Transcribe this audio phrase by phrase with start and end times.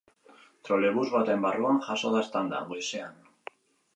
[0.67, 3.21] Trolebus baten barruan jazo da eztanda, goizean.